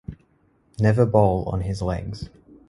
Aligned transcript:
Never 0.79 1.05
bowl 1.05 1.43
on 1.45 1.61
his 1.61 1.79
legs. 1.79 2.27